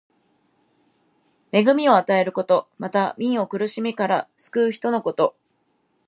[1.51, 2.67] 恵みを与えること。
[2.79, 5.35] また、民を苦しみから救う人のこと。